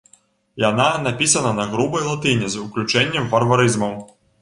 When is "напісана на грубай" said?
1.07-2.07